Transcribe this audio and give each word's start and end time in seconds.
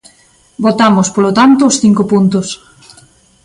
Votamos, 0.65 1.07
polo 1.15 1.31
tanto, 1.39 1.61
os 1.69 1.75
cinco 1.83 2.03
puntos. 2.11 2.47